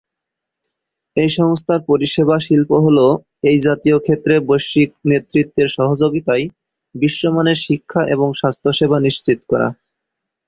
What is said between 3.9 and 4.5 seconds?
ক্ষেত্রে